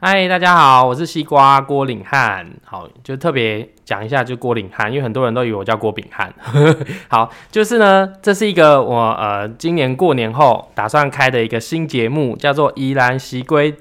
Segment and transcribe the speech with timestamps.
[0.00, 2.46] 嗨，大家好，我是西瓜郭领汉。
[2.64, 6.32] 好，就特别讲一下，就郭领汉，因为很多人都以为我叫郭炳汉。
[7.10, 13.74] 好，就是呢，这是一个我呃今年过年后打算开的一个新节目，叫做宜兰西龟。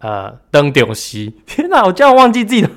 [0.00, 1.84] 呃，登丢西， 天哪！
[1.84, 2.68] 我竟然忘记自己的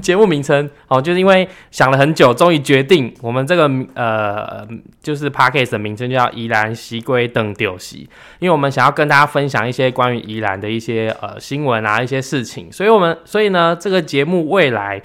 [0.00, 4.66] 节目名称哦，就是因为想了很久，终于决定我们这个呃，
[5.02, 8.08] 就是 p a r k a s 的名称叫宜兰西归登丢西，
[8.38, 15.02] 因为我们想要跟大家分享一些关于宜兰的一些呃新闻啊，一些事情，所以我们所以呢，这个节目未来。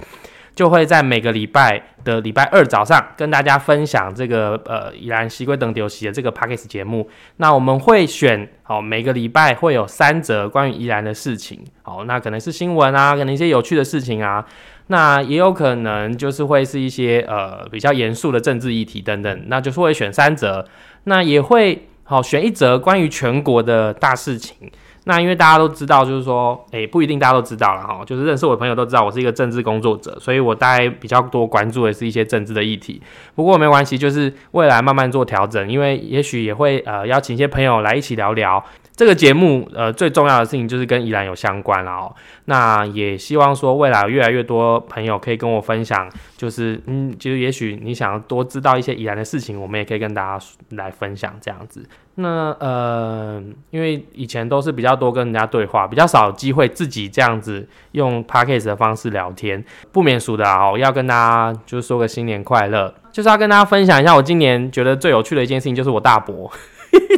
[0.54, 7.08] 就会在每个礼拜的礼拜二早上跟大家分享这个呃宜兰西龟等游戏的这个 p a c k a g e 节目。
[7.38, 14.44] 那我们会选好每个礼拜会有三则关于宜兰的事情，好，那可能是新闻啊，可能一些有趣的事情啊，
[14.88, 20.66] 那也有可能就是会是一些呃比较严肃的政治议题等等，那就是会选三则，
[21.04, 24.70] 那也会好选一则关于全国的大事情。
[25.04, 28.02] 那因为大家都知道，就是说，诶，不一定大家都知道了哈。
[28.06, 33.02] 就是认识我的朋友都知道，我是一个政治工作者，所以我大概比较多关注的是一些政治的议题。
[33.34, 38.64] 不过没关系，就是未来慢慢做调整，因为也许也会呃邀请一些朋友来一起聊聊。
[38.94, 42.14] 这个节目呃最重要的事情就是跟宜兰有相关了哦。
[42.44, 51.84] 那也希望说未来越来越多朋友可以跟我分享，就是嗯，其实也许你想要多知道一些宜兰的事情，我们也可以跟大家来分享这样子。
[52.16, 66.50] 那呃，因为以前都是比较多跟人家对话，比较少机会自己这样子用 p a c k a g e 的方式聊天，不免俗的啊，要跟大家就是说个新年快乐，就是要跟大家分享一下我今年觉得最有趣的一件事情，就是我大伯。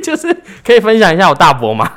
[0.03, 1.91] 就是可以分享一下我大伯吗，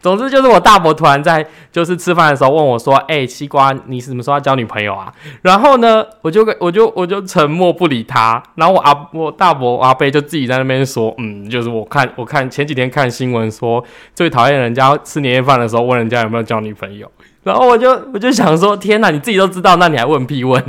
[0.00, 8.42] 总之就是我大伯突然在就是吃饭的时候问我说：“哎，西瓜，你什么时候要交女朋友啊？”然后呢，我就我就我就沉默不理他。
[8.56, 13.82] 然后我阿我大伯阿贝就自己在那边说：“嗯，就是我看我看前几天看新闻说
[14.14, 17.10] 最讨厌人家吃年夜饭的时候问人家有没有交女朋友。”
[17.44, 20.62] 然后我就我就想说：“天哪，你自己都知道，那你还问屁问？”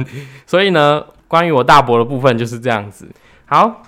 [0.47, 3.07] 所以呢，关于我大伯的部分就是这样子。
[3.45, 3.83] 好。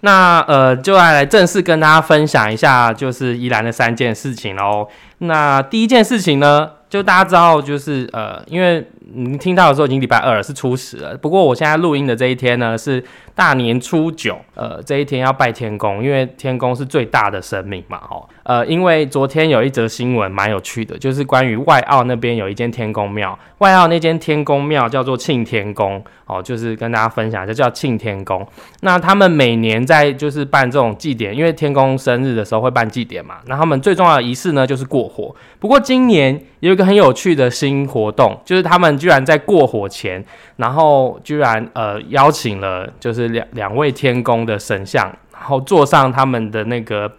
[0.00, 4.88] 那呃，就来来正式跟大家分享一下，就是依兰的三件事情喽。
[5.18, 11.16] 那第一件事情呢，就大家知道，就是呃，因为您听到的时候已经礼拜二了，是初十了。
[11.16, 13.02] 不过我现在录音的这一天呢，是
[13.34, 18.28] 大年初九，呃，这一天要拜天公，因为天公是最大的神明嘛，吼。
[18.44, 28.46] 呃，因为昨天有一则新闻蛮有趣的，就是关于外澳那边有一间天公庙，外澳那间天公庙叫做庆天宫，哦，就是跟大家分享一下，叫庆天宫。
[28.80, 33.36] 那他们每年在就是办这种祭典，因为天公生日的时候会办祭典嘛。
[33.46, 35.34] 那他们最重要的仪式呢，就是过火。
[35.60, 40.22] 不过今年有一个很有趣的新活动，就是他们居然在过火前，
[40.56, 47.10] 然后居然呃邀请了就是两两位天宫的神像，然后坐上他们的那个。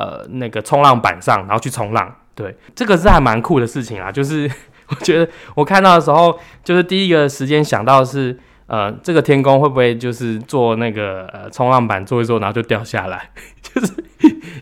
[0.00, 4.12] 呃，那个冲浪板上，然后去冲浪，对，这个是还蛮酷的事情啊。
[4.12, 4.48] 就是
[4.90, 13.30] 我觉得我看到的时候，就是第一个时间想到是，呃，这个天宫会不会就是做那个呃冲浪板做一做，然后就掉下来？
[13.60, 13.92] 就是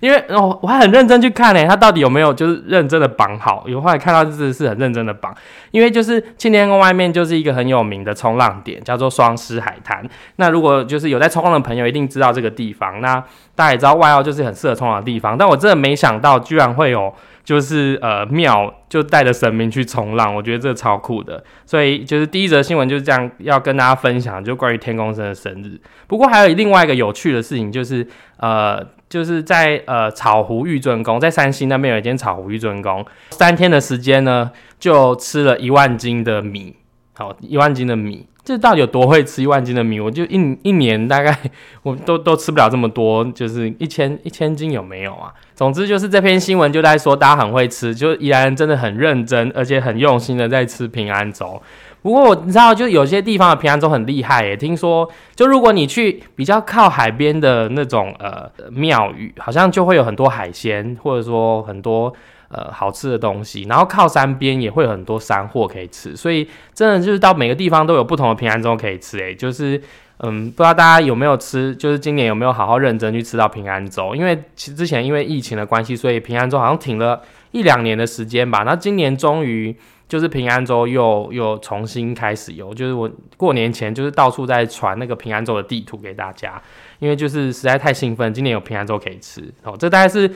[0.01, 3.65] 因为我我还很认真去看呢，他到底有没有就是认真的绑好？
[3.67, 5.35] 有后来看到就是是很认真的绑，
[5.71, 10.09] 因为就是庆天宫外面就是一个很有名的冲浪点，叫做双狮海滩。
[10.37, 13.01] 那如果就是有在冲浪的朋友，一定知道这个地方。
[13.01, 13.23] 那
[13.55, 17.13] 大家也知道外澳就是很适合冲浪的地方，但我真的没想到居然会有
[17.47, 21.43] 就是呃庙就带着神明去冲浪，我觉得这个超酷的。
[21.65, 25.81] 所以就是第一则新闻就是这样要跟大家分享，就关于天公生的生日。
[26.09, 28.05] 不过还有另外一个有趣的事情就是
[28.39, 36.75] 呃就是在呃草湖玉尊宫，在山西那边有一间草湖玉尊宫，三天的时间呢就吃了一万斤的米，
[37.15, 38.27] 好一万斤的米。
[38.43, 39.99] 这到底有多会吃一万斤的米？
[40.01, 41.37] 我就一一年大概
[41.83, 45.33] 我都都吃不了这么多，就是一千一千斤有没有啊？
[45.57, 51.61] 总之就是这篇新闻就在说大家很会吃，就宜兰人真的很认真，而且很用心的在吃平安粥。
[52.03, 54.57] 不过我你知道，就有些地方的平安粥很厉害耶。
[54.57, 62.15] 听说，就如果你去比较靠海边的那种呃庙宇，好像就会有很多海鲜，或者说很多。
[62.49, 69.19] 呃，好吃的东西，然后靠山边也会有很多山货可以吃，所以真的就是到每个地方都有不同的平安粥可以吃。
[69.19, 69.83] 诶，就是
[70.19, 74.15] 嗯，不知道大家有没有吃，就是今年有没有好好认真去吃到平安粥？
[74.15, 77.21] 因为其实之前因为疫情的关系，所以平安粥好像停了
[77.51, 78.63] 一两年的时间吧。
[78.65, 79.77] 那今年终于
[80.09, 86.61] 就是平安粥又又重新开始有，就是我过年前就是到处在传那个平安粥的地图给大家，
[86.99, 89.77] 因为就是实在太兴奋，今年有平安粥可以吃哦。
[89.79, 90.31] 这大概是。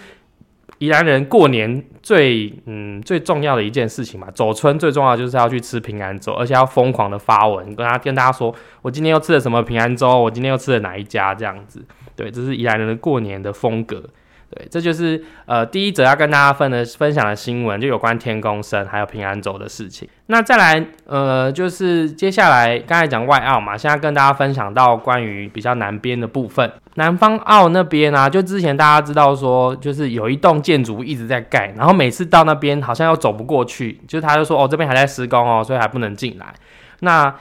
[0.81, 11.85] 宜兰人过年最嗯最重要的一件事情嘛，走春最重要就是要去吃平安粥，而且要疯狂的发文，跟他跟大家说，我今天又吃了什么平安粥，我今天又吃了哪一家这样子。
[12.17, 14.03] 对，这是宜兰人的过年的风格。
[14.53, 20.09] 对，这就是呃第一则要跟大家分的分享的新闻，就有关天宫神还有平安轴的事情。
[20.27, 36.47] 那再来呃就是接下来刚才讲外澳嘛，现在跟大家分享到关于比较南边的部分，南方澳那边啊，就之前大家知道说，就是有一栋建筑一直在盖，然后每次到那边好像又走不过去，就是他就说哦这边还在施工哦，所以还不能进来。
[37.01, 37.33] 那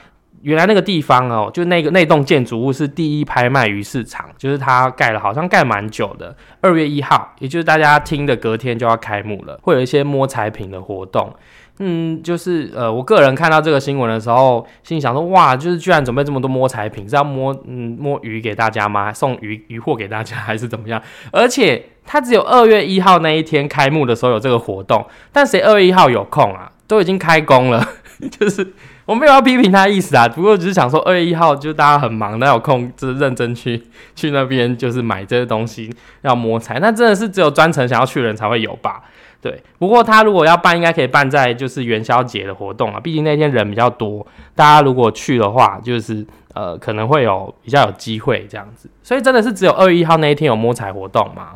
[0.42, 6.34] 原来那个地方哦，就那个那栋建筑物是第一拍卖鱼市场，就是它盖了，好像盖蛮久的。
[6.60, 11.34] 二月一号，也就是大家听的隔天就要开幕了，会有一些摸彩品的活动。
[11.82, 19.12] 嗯，就是呃，我个人看到这个新闻的时候，心想说，哇，就是居然准备这么多摸彩品，是要摸嗯摸鱼给大家吗？
[19.12, 21.02] 送鱼鱼货给大家 还是怎么样？
[21.32, 26.70] 而且它只有二月一号那一天开幕的时候有这个活动，但谁二月一号有空啊？
[26.86, 27.86] 都已经开工了，
[28.30, 28.72] 就是。
[29.10, 33.82] 我没有要批评他的意思啊，不过只是想说二月一号就大家很忙，那有空就是认真去
[34.14, 35.92] 去那边就是买这些东西
[36.22, 39.02] 要摸彩，那真的是只有专程想要去的人才会有吧？
[39.40, 44.24] 对，不过他如果要办，应该可以办在就是元宵节的活动啊，毕竟那天人比较多，
[44.54, 46.24] 大家如果去的话，就是
[46.54, 51.54] 呃可能会有比较有机会这样子，所以真的是只有二月一号那一天有摸彩活动吗？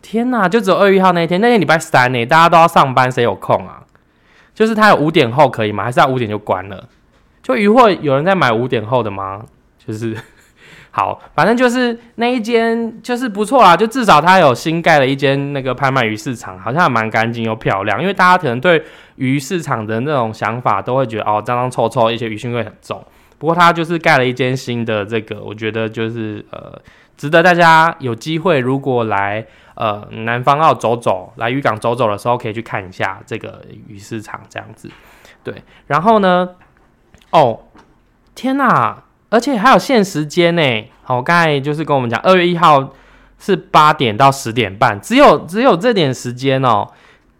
[0.00, 3.82] 天哪，就只有二月一号那一天，那天礼拜三呢，大家都要上班，谁有空啊？
[4.58, 5.84] 就是它有五点后可以吗？
[5.84, 6.88] 还是要五点就关了？
[7.44, 9.40] 就鱼货有人在买五点后的吗？
[9.78, 10.16] 就是
[10.90, 18.00] 好，反正就是那一间就是不错啦，就至少它有新盖了一间那个拍卖鱼市场，好像还蛮干净又漂亮。
[18.00, 18.82] 因为大家可能对
[19.14, 23.00] 鱼市场的那种想法都会觉得哦脏脏臭臭，一些鱼腥味很重。
[23.38, 26.76] 不过它就是盖了一间新的这个，我觉得就是呃
[27.16, 29.46] 值得大家有机会如果来。
[29.78, 34.90] 呃，南方澳走走，来渔港走走的时候，可以去看一下这个鱼市场这样子。
[35.44, 36.48] 对，然后呢，
[37.30, 37.60] 哦，
[38.34, 40.84] 天哪，而且还有限时间呢。
[41.04, 42.92] 好，刚才就是跟我们讲，二月一号
[43.38, 46.84] 是八点到十点半，只有只有这点时间哦。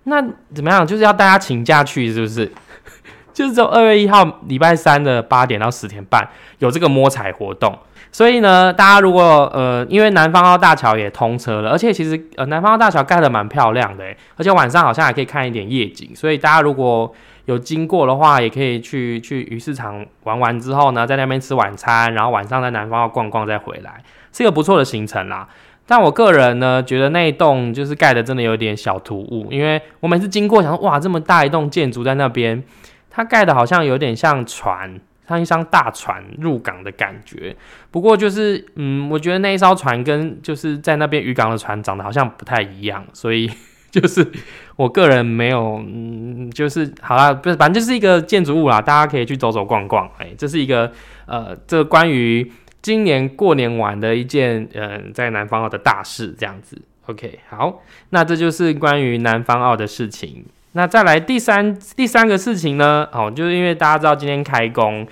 [0.05, 0.23] 那
[0.55, 0.87] 怎么样？
[0.87, 2.53] 就是要大家请假去，是不是？
[3.35, 6.29] 就是只有二月一号礼拜三的八点到十点半
[6.61, 7.77] 有这个摸彩活动。
[8.11, 14.05] 所以呢，大家如果呃，因为南方澳大桥也通车了，而且其实呃，南方澳大桥盖的蛮漂亮的，
[14.37, 16.11] 而且晚上好像还可以看一点夜景。
[16.15, 17.13] 所以大家如果
[17.45, 24.03] 有经过的话，也可以去去鱼市场玩完之后呢，在那边吃晚餐，然后晚上在南方澳逛逛再回来，
[24.33, 25.47] 是一个不错的行程啦。
[25.87, 32.63] 但我个人呢，觉得那一栋就是盖的真的有点小突兀，因为我每次经过想说，哇，这么大一栋建筑在那边，
[33.11, 35.01] 它盖的好像有点像船。
[35.29, 37.55] 像一艘大船入港的感觉，
[37.91, 43.51] 不过就是，嗯，我觉得那一艘船跟就是在那边渔港的船长得好像不太一样，所以
[43.91, 44.27] 就是
[44.77, 50.91] 我个人没有，嗯，就是好了，不是，反正就是一个建筑物啦，大家可以去走走逛逛，哎，这是一个
[51.27, 60.47] 呃，这关于今年过年玩的一件，嗯，在南方澳的大事，这样子，OK，好，那这就是关于南方澳的事情。
[60.73, 63.09] 那再来第三第三个事情呢？
[63.13, 65.07] 哦，就是因为大家知道今天开工，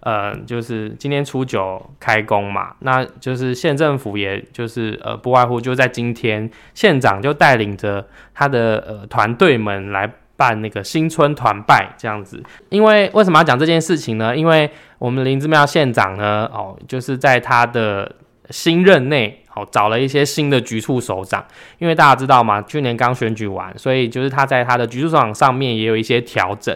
[0.00, 12.42] 呃，就是今天初九开工嘛，那就是县政府也就是呃不外乎就在今天，县长就带领着他的呃团队们来办那个新春团拜这样子。
[12.70, 14.34] 因为为什么要讲这件事情呢？
[14.34, 18.16] 因为我们林之庙县长呢，哦，就是在他的
[18.50, 19.41] 新任内。
[19.54, 21.44] 好，找了一些新的局处首长，
[21.78, 26.74] 因为大家知道嘛，去年刚选举完，所以就是他在他的局处首长上面也有一些调整。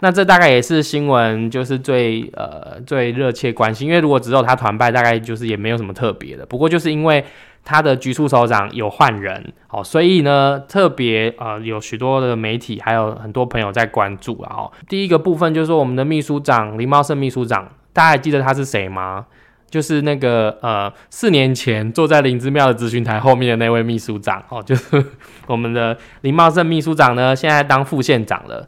[0.00, 6.44] 那这大概也是新闻就是最呃最热切关心，因为如果只有他团败，大概就是也没有什么特别的。
[6.44, 7.24] 不过就是因为
[7.64, 14.54] 他的局处首长有换人，好，所以呢特别呃有许多的媒体还有很多朋友在关注啊。
[14.56, 19.26] 哦，第一个部分就是我们的秘书长林茂盛秘书长，大家还记得他是谁吗？
[19.70, 25.04] 就是那个呃，四年前坐在林之庙的咨询台后面的那位秘书长哦， 就是
[25.46, 28.66] 我们的林茂胜秘书长呢，现在当副县长了，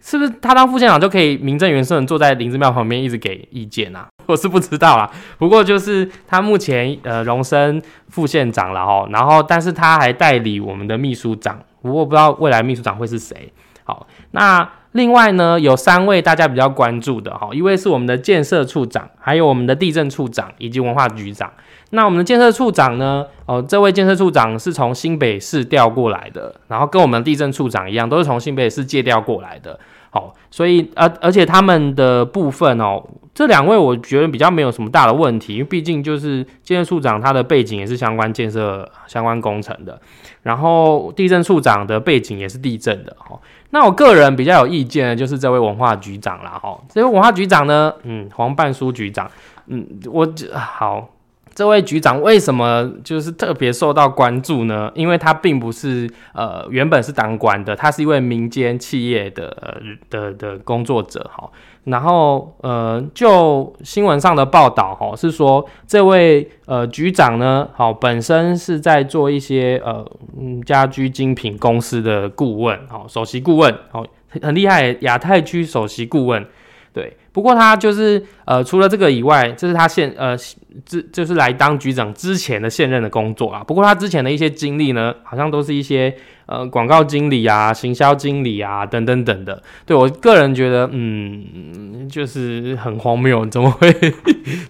[0.00, 4.06] 是不是他当副县长就可以名正言顺坐在林之庙旁边一直给意见啊？
[4.26, 13.52] 我是不知道啦，不过就是他目前呃荣升副县长了哦，然后但是他还代理我们的秘书长，不过不知道未来秘书长会是谁。
[13.84, 14.68] 好，那。
[14.94, 21.52] 另外呢，有三位大家比较关注的哈，一位是我们的建设处长，还有我们的地震处长以及文化局长。
[21.90, 29.80] 那我们的建设处长呢，哦，这位建设处长是从新北市调过来的，然后跟我们地震处长一样，都是从新北市借调过来的。
[30.14, 33.02] 好，所以而而且他们的部分哦，
[33.34, 40.00] 这两位我觉得比较没有什么大的问题，因为毕竟就是建设处长他的背景也是相关建设相关工程的，
[40.42, 43.36] 然后地震处长的背景也是地震的哈。
[43.70, 49.28] 那我个人比较有意见的就是这位文化局长啦，哈，这位文化局长呢，嗯，黄半书局长，
[49.66, 51.08] 嗯，我好，
[51.54, 54.90] 这位局长为什么就是特别受到关注呢？
[54.94, 59.80] 因为他并不是呃原本是当官的，他是一位民间企业的呃
[60.10, 61.48] 的的工作者哈。
[61.84, 70.04] 然后呃，就新闻上的报道哈，是说这位呃局长呢，好本身是在做一些呃
[70.64, 74.04] 家居精品公司的顾问，好首席顾问，好
[74.42, 76.44] 很厉害，亚太区首席顾问。
[76.94, 80.36] 对，不过他就是呃，除了这个以外，这是他现呃，
[80.86, 83.64] 这就是来当局长之前的现任的工作啊。
[83.66, 86.14] 不过他之前的一些经历呢，好像都是一些
[86.46, 89.60] 呃广告经理啊、行销经理啊等等等的。
[89.84, 93.92] 对我个人觉得，嗯，就是很荒谬，怎么会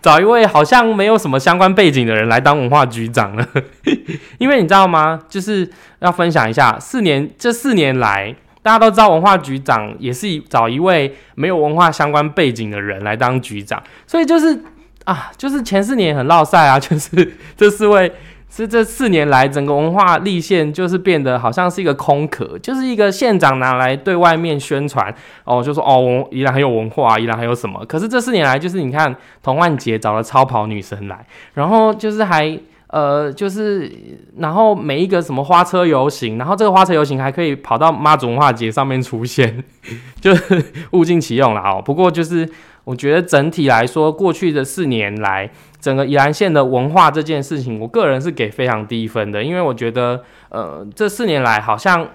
[0.00, 3.46] 找一位好像没有什么相关背景的人来当文化局长呢？
[4.40, 5.20] 因为你知道吗？
[5.28, 8.34] 就是要分享一下，四年这四年来。
[8.64, 14.58] 大家都知道，文化局长也是找一位没有文化相关背景的人来当局长，所以就是
[15.04, 18.10] 啊，就是前四年很落赛啊， 就是这四位
[18.48, 27.84] 是这四年来整个文化立县就是变得好像是一个空壳，就是一个县长拿来对外面宣传哦，就说哦，依然很有文化，依然还有什么？
[27.84, 32.58] 可是这四年来，就是你看童万杰找了超跑女神来，然后就是还。
[32.94, 33.90] 呃，就是，
[34.36, 39.64] 然后每一个什么花车游行，然后这个花车游行还可以跑到妈祖文化节上面出现，
[40.22, 41.82] 就是物尽其用了哦。
[41.84, 42.48] 不过就是
[42.84, 52.08] 我觉得整体来说，过去的四年来，整个宜兰县的文化这件事情，我个人是给非常低分的，因为我觉得，呃，这四年来好像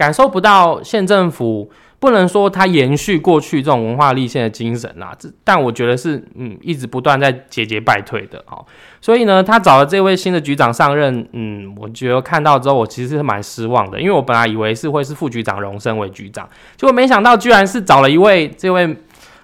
[0.00, 1.70] 感受不到县政府。
[2.00, 8.64] 不能说他延续过去这种文化立宪的精神啦，这但我觉得是嗯一直不断在节节败退的哦。
[9.02, 18.96] 所以呢，他找了这位新的局长上任，嗯，我觉得看到之后我其实是蛮失望的，因为我本来以为是会是副局长荣升为局长，结果没想到居然是找了一位这位，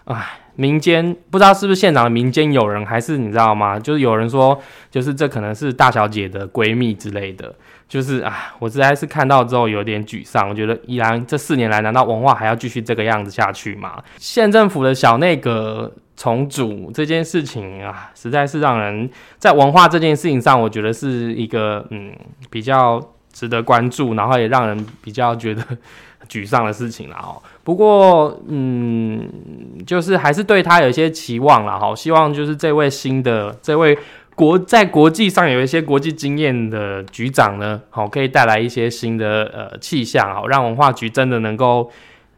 [0.06, 3.78] 唉，民间不知道是不是县长的民间友人，还是你知道吗？
[3.78, 4.60] 就是有人说，
[4.90, 7.54] 就是这可能是大小姐的闺蜜之类的。
[7.88, 10.48] 就是啊，我实在是看到之后有点沮丧。
[10.48, 14.02] 我觉得依然这四年来，难道文化还要继续这个样子下去吗？
[14.18, 19.08] 县政府的小内阁重组这件事情啊，实在是让人
[19.38, 22.12] 在文化这件事情上，我觉得是一个嗯
[22.50, 23.00] 比较
[23.32, 25.62] 值得关注，然后也让人比较觉得
[26.28, 27.42] 沮丧的事情了哦。
[27.64, 29.28] 不过嗯，
[29.86, 33.98] 就是还是对他有一些期望了哈，希望就是这位新的这位。
[34.36, 41.90] 国在国际上有一些国际经验的局长呢，好，可以带来一些新的呃气象，好，让文化局真的能够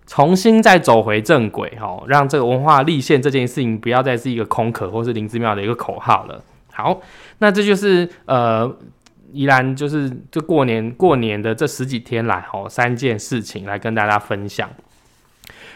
[0.07, 6.41] 重新再走回正轨，好，让这个文化立宪这件事情不要再是一个空壳或是林之妙的一个口号了。
[6.73, 7.01] 好，
[7.39, 8.73] 那这就是呃，
[9.33, 14.69] 依然就是这过年过年的这十几天来，好，三件事情来跟大家分享。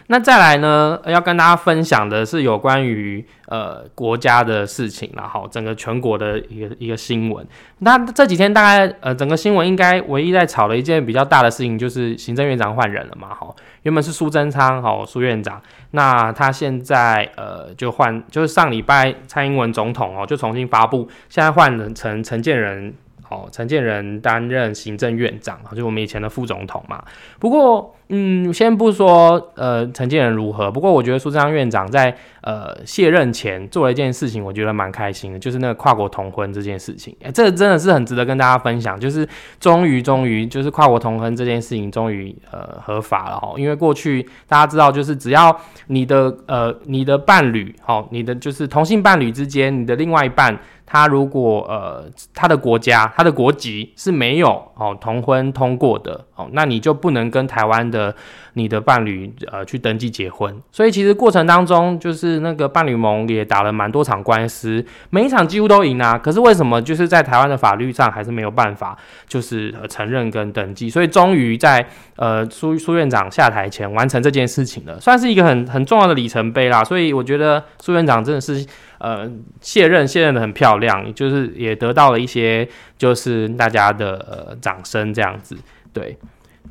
[0.09, 7.47] 那再来呢，要跟大家分享的是有关于呃国家的事情然后整个全国的一个一个新闻。
[7.79, 13.55] 那这几天大概呃整个新闻应该唯一在炒的一件比较大的事情，就是行政院长换人了嘛，哈，
[13.85, 22.93] 原本是苏贞昌，哈，苏院长，那他现在呃就换，就是上礼拜蔡英文总统哦就重新发布，现在换人成陈建仁。
[23.33, 27.03] 哦，陈建仁担任行政院长，就我们以前的副总统嘛。
[27.39, 37.17] 不过，嗯，先不说呃陈建仁如何，不过我觉得苏贞昌院长在呃卸任前做了一件事情，我觉得蛮开心的，就是那个跨国同婚这件事情。
[37.23, 39.27] 哎，这真的是很值得跟大家分享，就是
[39.59, 43.55] 终于终于就是跨国同婚这件事情终于呃合法了哦。
[43.57, 50.59] 因为过去大家知道，就是只要你的呃你的伴侣，好，你的就是同性伴侣之间，你的另外一半。
[50.85, 58.15] 他如果呃，他的国家、他的国籍是没有哦同婚通过的哦，那你就不能跟台湾的
[58.55, 60.55] 你的伴侣呃去登记结婚。
[60.71, 66.19] 所以其实过程当中，就是那个伴侣盟也打了蛮多场官司，每一场几乎都赢啊。
[66.19, 68.97] 可是为什么就是在台湾的法律上还是没有办法
[69.27, 70.91] 就是承认跟登记？
[70.91, 71.87] 所以终于在
[72.17, 76.85] 呃苏苏院长下台前完成这件事情了，算是一个很很重要的里程碑啦。
[76.85, 78.67] 所以我觉得苏院长真的是。
[79.03, 79.29] 呃，
[79.61, 85.57] 卸任卸任的很漂亮，就是也得到了一些就是大家的呃掌声这样子，
[85.93, 86.17] 对，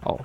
[0.04, 0.18] 哦。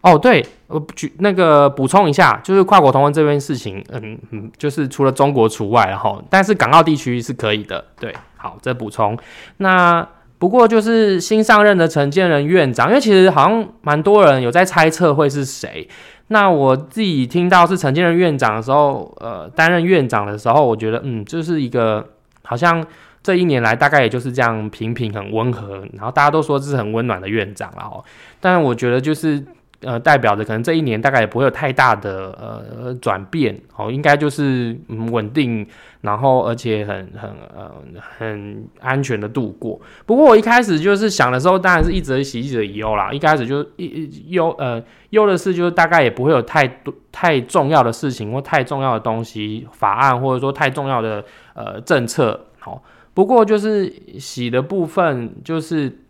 [0.00, 9.18] 哦对，我举那个补充一下，就是跨国同婚这件事情，嗯嗯，就是除了中国除外，然后但是港澳地区是可以的，对，好，这补充。
[9.56, 10.06] 那
[10.38, 15.88] 不过就是新上任的陈建人院长，因为其实好像蛮多人有在猜测会是谁。
[16.28, 22.06] 那我自己听到是陈建人院长的时候，呃，担任院长的时候，我觉得，嗯，就是一个
[22.42, 22.86] 好像
[23.22, 28.04] 这一年来大概也就是这样平平很温和，然后大家都说这是很温暖的院长了哦。
[28.40, 29.42] 但我觉得就是
[29.82, 35.64] 呃，代表着可能这一年大概也不会有太大的呃转变，哦，应该就是嗯稳定，
[36.00, 37.70] 然后而且很很呃
[38.00, 39.80] 很安全的度过。
[40.04, 43.12] 不过我一开始就是想的时候，当然是一则喜一则忧啦。
[43.12, 52.46] 一开始就一忧呃忧的是，就是大概也不会有太多太重要的事情或太重要的东西法案，或者说太重要的呃政策。
[52.58, 52.82] 好，
[53.14, 56.00] 不过就是喜的部分就是。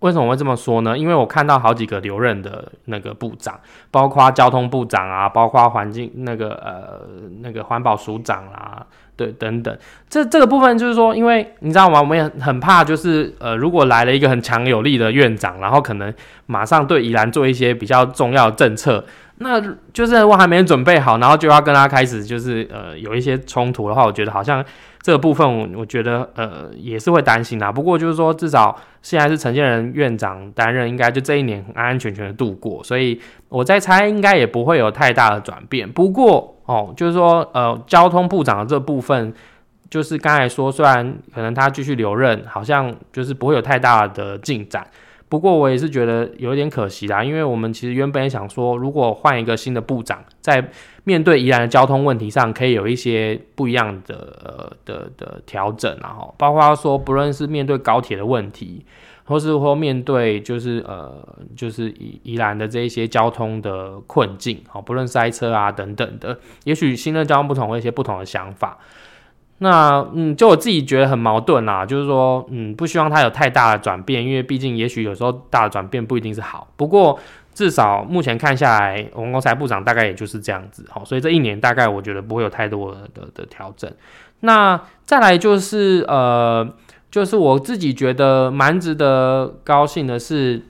[0.00, 0.96] 为什么会这么说呢？
[0.96, 3.58] 因为我看到好几个留任的那个部长，
[3.90, 7.00] 包括交通部长啊，包括环境那个呃
[7.42, 8.84] 那个环保署长啦，
[9.16, 9.76] 对等等。
[10.08, 12.00] 这这个部分就是说，因为你知道吗？
[12.00, 16.12] 我们也很怕，就是呃，如果来了一个很强有力的院长，然后可能
[16.46, 19.04] 马上对宜兰做一些比较重要的政策。
[19.42, 19.58] 那
[19.94, 24.62] 就是我还没准备好，然后就要跟他开始，就是呃有一些冲突的话，我觉得好像
[25.00, 27.72] 这个部分，我我觉得呃也是会担心的。
[27.72, 33.18] 不过就是说，至少现在是陈建仁院长担任，应该就这一年安安全全的度过，所以
[33.48, 35.90] 我在猜，应该也不会有太大的转变。
[35.90, 39.32] 不过哦，就是说呃交通部长的这部分，
[39.88, 44.86] 就是刚才说，虽然可能他继续留任，好像就是不会有太大的进展。
[45.30, 50.68] 不过我也是觉得有点可惜啦，因为我们其实原本也想说，如果换一个新的部长，在
[51.04, 58.84] 面对宜兰的交通问题上，可以有一些不一样的呃的的调整，然后包括说不论是面对高铁的问题，
[59.24, 61.24] 或是说面对就是呃
[61.56, 68.76] 就是宜宜兰的这一些交通的困境，好，不论塞车啊等等的，也许新的交通部长会有一些不同的想法。
[69.62, 76.66] 那嗯，就我自己觉得很矛盾啦，就是说，嗯，不希望它有太大的转变，因为毕竟也许有时候大的转变不一定是好。
[76.76, 77.18] 不过
[77.52, 83.90] 至少目前看下来，我们公财部长大概也就是这样子，好，所以这一年大概我觉得不会有太多的的调整。
[84.40, 86.66] 那再来就是呃，
[87.10, 90.62] 就是我自己觉得蛮值得高兴的是。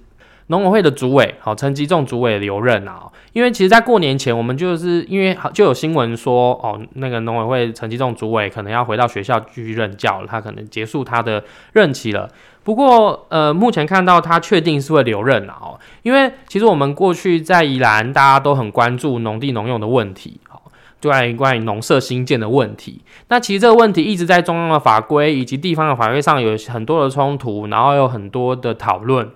[0.51, 12.29] 农委会的主委，好，陈吉仲主委留任啊，因为其实，在过年前，我们就是因为就有新闻说，哦，那个农委会陈吉仲主委可能要回到学校继续任教了，他可能结束他的任期了。
[12.65, 20.65] 不过，呃，目前看到他确定是会留任了哦，因为其实我们过去在宜兰，大家都很关注农地农用的问题，好，
[21.01, 23.01] 关于关于农舍新建的问题。
[23.29, 29.31] 那其实这个问题一直在中央的法规以及地方的法规上有很多的冲突，然后有很多的讨论。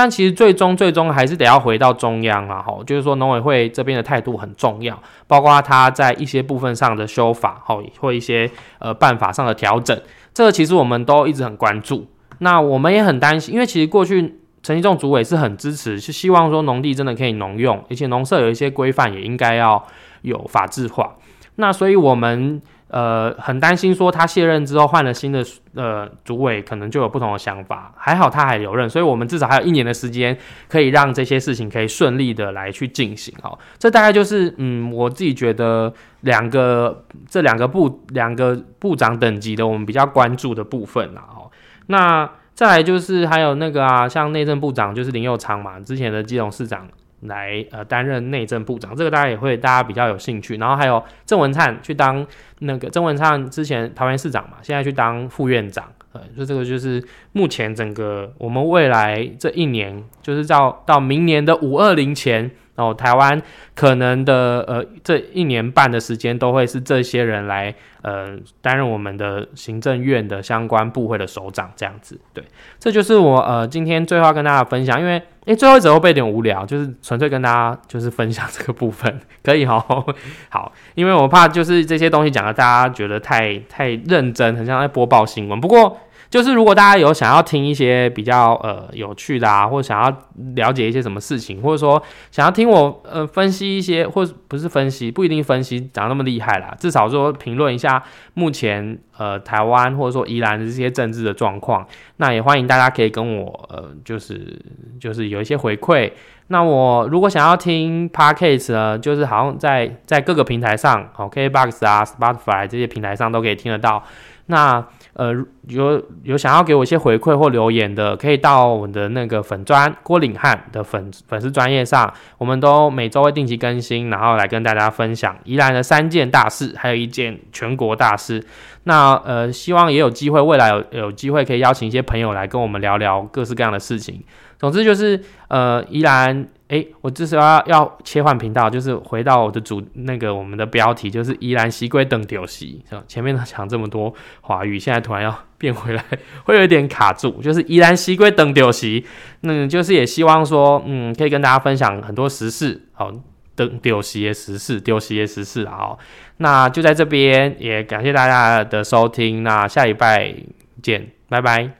[0.00, 10.00] 但其实最终最终还是得要回到中央啊，吼，就是说农委会这边的态度很重要，包括他在一些部分上的修法吼，或一些呃办法上的调整，
[10.32, 12.06] 这个其实我们都一直很关注。
[12.38, 19.84] 那我们也很担心，因为其实过去陈其仲主委是很支持，是希望说农地真的可以农用，而且农舍有一些规范也应该要
[20.22, 21.16] 有法制化。
[21.56, 22.62] 那所以我们。
[22.90, 27.94] 呃，很担心说他卸任之后换了新的呃主委，可能就有不同的想法。
[27.96, 30.36] 还好他还留任，所以我们至少还有一年的时间，
[30.68, 33.32] 可以让这些事情可以顺利的来去进行。
[33.40, 41.22] 哈，这大概就是嗯，我自己觉得两个这两个部两个部长等级的我们比较关注的部分啦。
[41.34, 41.48] 哦，
[41.86, 46.88] 那再来就是还有那个啊，像内政部长就是林佑昌嘛，之前的基隆市长。
[47.22, 50.56] 来呃担任内政部长，这个大家也会大家比较有兴趣。
[50.56, 52.26] 然后还有郑文灿去当
[52.60, 57.02] 那个郑文灿之前桃园市长嘛，现在去当副院长，呃，就这个就是
[57.32, 62.50] 目前整个我们未来这一年，就是到到明年的五二零前。
[62.76, 63.40] 哦，台湾
[63.74, 72.18] 可能的呃，这一年半的时间都会是这些人来呃担任我们的行政院的相关部会的首长这样子。
[72.32, 72.42] 对，
[72.78, 79.84] 这就是我呃今天最后要跟大家分享，因为诶最后一则会有点无聊，就是纯粹跟大家就是分享这个部分，可以哈。
[80.48, 85.60] 好，因为我怕就是这些东西讲的大家觉得太太认真，很像在播报新闻。
[85.60, 85.98] 不过。
[86.30, 90.16] 就是如果大家有想要听一些比较呃有趣的啊，或者想要
[90.54, 98.00] 了解一些什么事情，或者说想要听我呃分析一些，或不是分析，不一定分析讲那么厉害啦，至少说评论一下
[98.34, 101.84] 目前呃台湾或者说宜兰的这些政治的状况，
[102.18, 104.56] 那也欢迎大家可以跟我呃就是
[105.00, 106.12] 就是有一些回馈。
[106.46, 114.02] 那我如果想要听 podcast 呢，就是好像在在各个平台上，好 KBox 啊、Spotify 这些平台上都可以听得到。
[114.46, 115.32] 那呃，
[115.68, 128.44] 有有想要给我一些回馈或留言的，可以到我们的那个粉砖郭岭汉的粉粉丝专业上，我们都每周会定期更新，然后来跟大家分享宜兰的三件大事，还有一件全国大事。
[128.84, 134.22] 那呃，希望也有机会，未来有有机会可以邀请一些朋友来跟我们聊聊各式各样的事情。
[134.58, 136.48] 总之就是呃，宜兰。
[136.70, 143.02] 哎，我这是要要切换频道，就是回到我的主那个我们的标题，就是宜兰西归等丢西，是吧？
[143.08, 146.02] 前面讲这么多华语，现在突然要变回来，
[146.44, 149.04] 会有一点卡住，就是依然西归等丢席，
[149.42, 153.12] 那就是也希望说，嗯，可以跟大家分享很多时事，好，
[153.54, 155.98] 等丢席的时事，丢席的时事好，
[156.38, 160.34] 那就在这边也感谢大家的收听，那下礼拜
[160.82, 161.79] 见，拜拜。